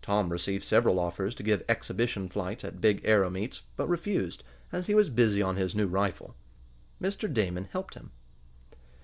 [0.00, 4.86] Tom received several offers to give exhibition flights at big aero meets, but refused, as
[4.86, 6.36] he was busy on his new rifle.
[7.02, 7.34] Mr.
[7.34, 8.12] Damon helped him.